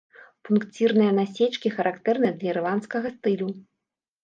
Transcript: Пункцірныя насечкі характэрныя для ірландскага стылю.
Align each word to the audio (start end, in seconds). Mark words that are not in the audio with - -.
Пункцірныя 0.47 1.11
насечкі 1.19 1.67
характэрныя 1.77 2.33
для 2.41 2.51
ірландскага 2.55 3.15
стылю. 3.19 3.49